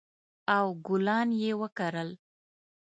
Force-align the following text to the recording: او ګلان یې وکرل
او 0.55 0.65
ګلان 0.87 1.27
یې 1.41 1.51
وکرل 1.61 2.09